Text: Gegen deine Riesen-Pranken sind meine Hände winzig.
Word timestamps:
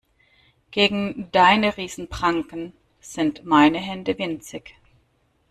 Gegen 0.71 1.29
deine 1.31 1.77
Riesen-Pranken 1.77 2.73
sind 3.01 3.45
meine 3.45 3.77
Hände 3.77 4.17
winzig. 4.17 4.73